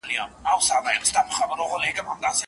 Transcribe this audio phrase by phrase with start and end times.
[0.57, 2.31] رسول الله ته خبر ورسيدی.